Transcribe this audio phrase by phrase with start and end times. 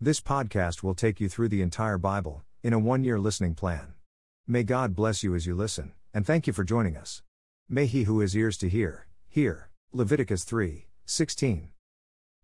[0.00, 3.94] This podcast will take you through the entire Bible in a one year listening plan.
[4.46, 7.24] May God bless you as you listen, and thank you for joining us.
[7.68, 9.70] May he who has ears to hear, hear.
[9.92, 11.70] Leviticus 3 16.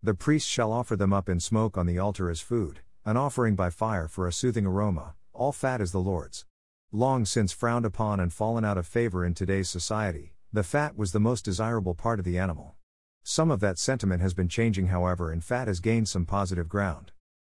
[0.03, 3.55] The priest shall offer them up in smoke on the altar as food, an offering
[3.55, 6.43] by fire for a soothing aroma, all fat is the Lord's.
[6.91, 11.13] Long since frowned upon and fallen out of favor in today's society, the fat was
[11.13, 12.75] the most desirable part of the animal.
[13.23, 17.13] Some of that sentiment has been changing, however, and fat has gained some positive ground.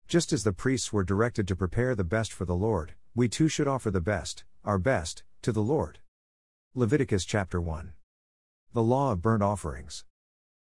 [0.09, 3.47] Just as the priests were directed to prepare the best for the Lord, we too
[3.47, 5.99] should offer the best, our best, to the Lord.
[6.73, 7.93] Leviticus chapter 1.
[8.73, 10.05] The law of burnt offerings.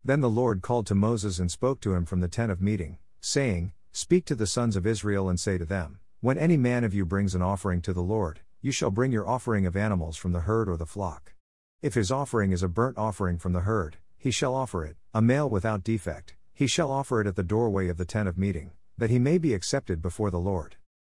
[0.06, 2.98] Then the Lord called to Moses and spoke to him from the tent of meeting,
[3.20, 6.94] saying, Speak to the sons of Israel and say to them, When any man of
[6.94, 10.32] you brings an offering to the Lord, you shall bring your offering of animals from
[10.32, 11.34] the herd or the flock.
[11.82, 15.22] If his offering is a burnt offering from the herd, he shall offer it, a
[15.22, 18.72] male without defect, he shall offer it at the doorway of the tent of meeting
[18.98, 20.78] that he may be accepted before the Lord.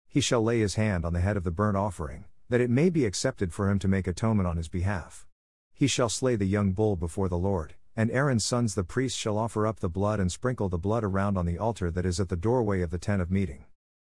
[0.09, 2.91] He shall lay his hand on the head of the burnt offering, that it may
[2.91, 5.27] be accepted for him to make atonement on his behalf.
[5.75, 9.39] He shall slay the young bull before the Lord, and Aaron's sons the priests shall
[9.39, 12.29] offer up the blood and sprinkle the blood around on the altar that is at
[12.29, 13.65] the doorway of the tent of meeting.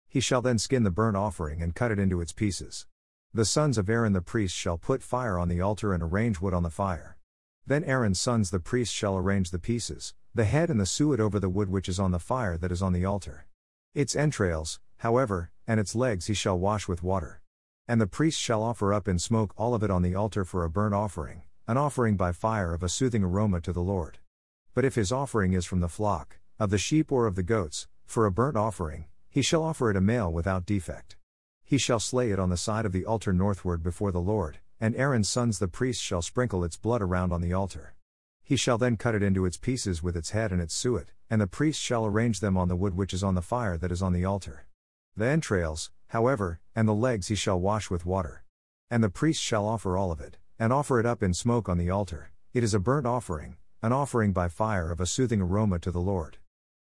[0.08, 2.86] He shall then skin the burnt offering and cut it into its pieces.
[3.34, 6.54] The sons of Aaron the priest shall put fire on the altar and arrange wood
[6.54, 7.18] on the fire.
[7.66, 11.38] Then Aaron's sons the priests shall arrange the pieces, the head and the suet over
[11.38, 13.47] the wood which is on the fire that is on the altar.
[13.94, 17.40] Its entrails, however, and its legs he shall wash with water.
[17.86, 20.62] And the priest shall offer up in smoke all of it on the altar for
[20.62, 24.18] a burnt offering, an offering by fire of a soothing aroma to the Lord.
[24.74, 27.88] But if his offering is from the flock, of the sheep or of the goats,
[28.04, 31.16] for a burnt offering, he shall offer it a male without defect.
[31.64, 34.94] He shall slay it on the side of the altar northward before the Lord, and
[34.96, 37.94] Aaron's sons the priests shall sprinkle its blood around on the altar.
[38.42, 41.40] He shall then cut it into its pieces with its head and its suet, and
[41.40, 44.02] the priest shall arrange them on the wood which is on the fire that is
[44.02, 44.66] on the altar.
[45.16, 48.44] The entrails, however, and the legs he shall wash with water.
[48.90, 51.78] And the priest shall offer all of it, and offer it up in smoke on
[51.78, 52.30] the altar.
[52.54, 56.00] It is a burnt offering, an offering by fire of a soothing aroma to the
[56.00, 56.38] Lord.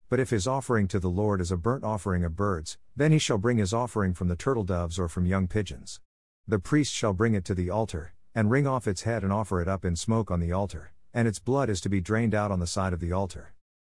[0.09, 3.19] But if his offering to the Lord is a burnt offering of birds, then he
[3.19, 5.99] shall bring his offering from the turtle doves or from young pigeons.
[6.47, 9.61] The priest shall bring it to the altar, and wring off its head and offer
[9.61, 12.51] it up in smoke on the altar and its blood is to be drained out
[12.51, 13.53] on the side of the altar.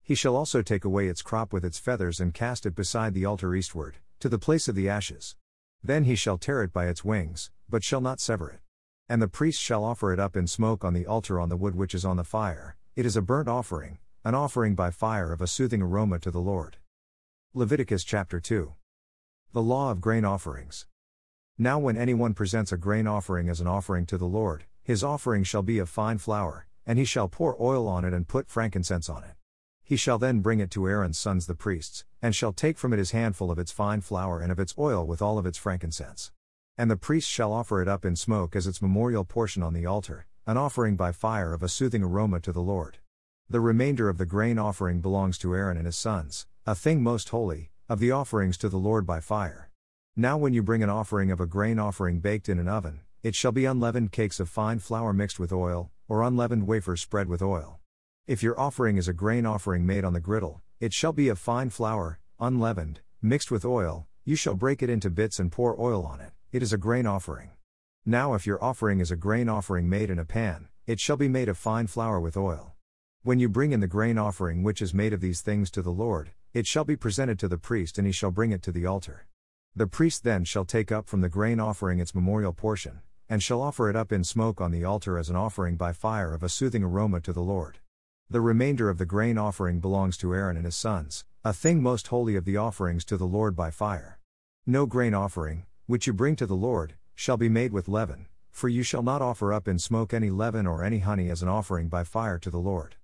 [0.06, 3.24] He shall also take away its crop with its feathers and cast it beside the
[3.24, 5.34] altar eastward, to the place of the ashes.
[5.82, 8.60] Then he shall tear it by its wings, but shall not sever it.
[9.08, 11.74] And the priest shall offer it up in smoke on the altar on the wood
[11.74, 15.40] which is on the fire, it is a burnt offering, an offering by fire of
[15.40, 16.76] a soothing aroma to the Lord.
[17.54, 18.74] Leviticus chapter 2.
[19.54, 20.86] The Law of Grain Offerings.
[21.56, 25.44] Now, when anyone presents a grain offering as an offering to the Lord, his offering
[25.44, 29.08] shall be of fine flour, and he shall pour oil on it and put frankincense
[29.08, 29.36] on it.
[29.86, 32.98] He shall then bring it to Aaron's sons the priests, and shall take from it
[32.98, 36.32] his handful of its fine flour and of its oil with all of its frankincense.
[36.78, 39.84] And the priest shall offer it up in smoke as its memorial portion on the
[39.84, 42.96] altar, an offering by fire of a soothing aroma to the Lord.
[43.50, 47.28] The remainder of the grain offering belongs to Aaron and his sons, a thing most
[47.28, 49.70] holy, of the offerings to the Lord by fire.
[50.16, 53.34] Now, when you bring an offering of a grain offering baked in an oven, it
[53.34, 57.42] shall be unleavened cakes of fine flour mixed with oil, or unleavened wafers spread with
[57.42, 57.80] oil.
[58.26, 61.38] If your offering is a grain offering made on the griddle, it shall be of
[61.38, 66.06] fine flour, unleavened, mixed with oil, you shall break it into bits and pour oil
[66.06, 67.50] on it, it is a grain offering.
[68.06, 71.28] Now, if your offering is a grain offering made in a pan, it shall be
[71.28, 72.72] made of fine flour with oil.
[73.24, 75.90] When you bring in the grain offering which is made of these things to the
[75.90, 78.86] Lord, it shall be presented to the priest and he shall bring it to the
[78.86, 79.26] altar.
[79.76, 83.60] The priest then shall take up from the grain offering its memorial portion, and shall
[83.60, 86.48] offer it up in smoke on the altar as an offering by fire of a
[86.48, 87.80] soothing aroma to the Lord.
[88.30, 92.08] The remainder of the grain offering belongs to Aaron and his sons, a thing most
[92.08, 94.18] holy of the offerings to the Lord by fire.
[94.66, 98.68] No grain offering, which you bring to the Lord, shall be made with leaven, for
[98.68, 101.88] you shall not offer up in smoke any leaven or any honey as an offering
[101.88, 102.96] by fire to the Lord.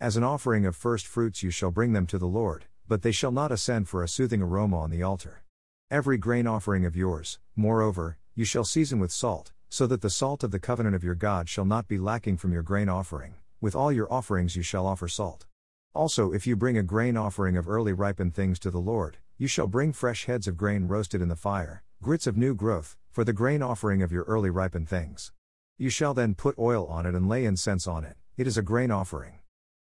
[0.00, 3.12] As an offering of first fruits you shall bring them to the Lord, but they
[3.12, 5.42] shall not ascend for a soothing aroma on the altar.
[5.90, 10.44] Every grain offering of yours, moreover, you shall season with salt, so that the salt
[10.44, 13.74] of the covenant of your God shall not be lacking from your grain offering, with
[13.74, 15.46] all your offerings you shall offer salt.
[15.94, 19.46] Also, if you bring a grain offering of early ripened things to the Lord, you
[19.46, 23.24] shall bring fresh heads of grain roasted in the fire, grits of new growth, for
[23.24, 25.32] the grain offering of your early ripened things.
[25.76, 28.62] You shall then put oil on it and lay incense on it, it is a
[28.62, 29.40] grain offering.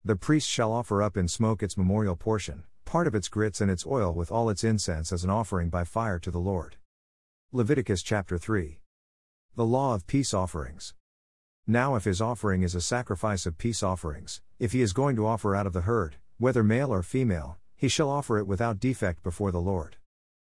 [0.05, 3.71] The priest shall offer up in smoke its memorial portion, part of its grits and
[3.71, 6.77] its oil with all its incense as an offering by fire to the Lord.
[7.53, 8.81] Leviticus chapter 3.
[9.55, 10.95] The law of peace offerings.
[11.67, 15.27] Now, if his offering is a sacrifice of peace offerings, if he is going to
[15.27, 19.23] offer out of the herd, whether male or female, He shall offer it without defect
[19.23, 19.97] before the Lord.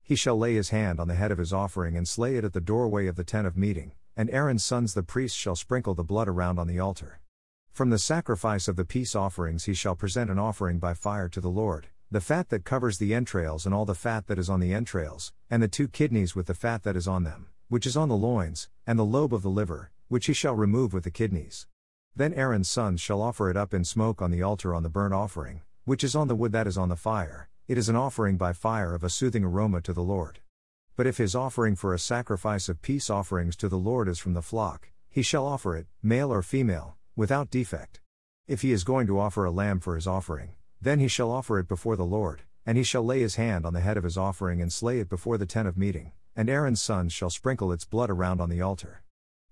[0.02, 2.52] He shall lay his hand on the head of his offering and slay it at
[2.52, 6.04] the doorway of the tent of meeting, and Aaron's sons the priests shall sprinkle the
[6.04, 7.20] blood around on the altar.
[7.72, 11.40] From the sacrifice of the peace offerings he shall present an offering by fire to
[11.40, 14.60] the Lord, the fat that covers the entrails and all the fat that is on
[14.60, 17.96] the entrails, and the two kidneys with the fat that is on them, which is
[17.96, 21.10] on the loins, and the lobe of the liver, which he shall remove with the
[21.10, 21.66] kidneys.
[22.16, 25.14] Then Aaron's sons shall offer it up in smoke on the altar on the burnt
[25.14, 28.37] offering, which is on the wood that is on the fire, it is an offering
[28.37, 30.40] by fire of a soothing aroma to the Lord.
[30.96, 34.34] But if his offering for a sacrifice of peace offerings to the Lord is from
[34.34, 38.00] the flock, he shall offer it, male or female, without defect.
[38.46, 41.58] If he is going to offer a lamb for his offering, then he shall offer
[41.58, 44.16] it before the Lord, and he shall lay his hand on the head of his
[44.16, 47.84] offering and slay it before the tent of meeting, and Aaron's sons shall sprinkle its
[47.84, 49.02] blood around on the altar.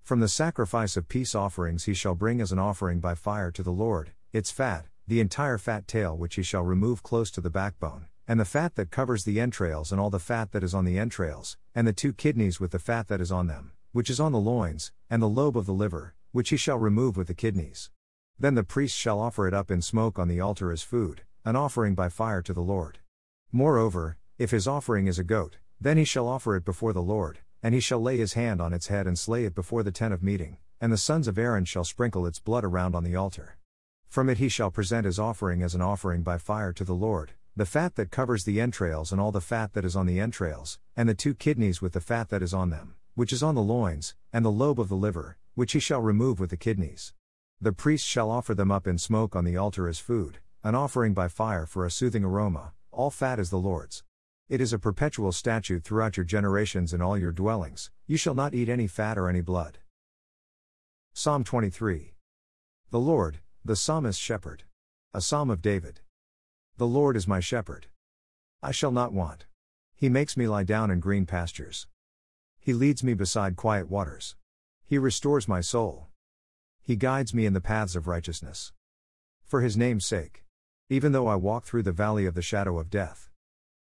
[0.07, 3.61] From the sacrifice of peace offerings he shall bring as an offering by fire to
[3.61, 7.49] the Lord, its fat, the entire fat tail which he shall remove close to the
[7.49, 10.85] backbone, and the fat that covers the entrails and all the fat that is on
[10.85, 14.17] the entrails, and the two kidneys with the fat that is on them, which is
[14.17, 17.33] on the loins, and the lobe of the liver, which he shall remove with the
[17.33, 17.89] kidneys.
[18.39, 21.57] Then the priest shall offer it up in smoke on the altar as food, an
[21.57, 22.99] offering by fire to the Lord.
[23.51, 27.39] Moreover, if his offering is a goat, then he shall offer it before the Lord,
[27.67, 30.13] and he shall lay his hand on its head and slay it before the tent
[30.13, 33.57] of meeting, and the sons of Aaron shall sprinkle its blood around on the altar.
[34.07, 37.33] From it he shall present his offering as an offering by fire to the Lord,
[37.57, 40.79] the fat that covers the entrails and all the fat that is on the entrails,
[40.95, 43.61] and the two kidneys with the fat that is on them, which is on the
[43.61, 47.11] loins, and the lobe of the liver, which he shall remove with the kidneys.
[47.59, 51.13] The priest shall offer them up in smoke on the altar as food, an offering
[51.13, 54.05] by fire for a soothing aroma, all fat is the Lord's.
[54.49, 58.53] It is a perpetual statute throughout your generations in all your dwellings, you shall not
[58.53, 59.79] eat any fat or any blood.
[61.13, 62.13] Psalm 23.
[62.89, 64.63] The Lord, the psalmist's shepherd.
[65.13, 65.99] A psalm of David.
[66.77, 67.87] The Lord is my shepherd.
[68.63, 69.47] I shall not want.
[69.93, 71.85] He makes me lie down in green pastures.
[72.57, 74.37] He leads me beside quiet waters.
[74.85, 76.07] He restores my soul.
[76.81, 78.71] He guides me in the paths of righteousness.
[79.43, 80.45] For his name's sake.
[80.89, 83.29] Even though I walk through the valley of the shadow of death.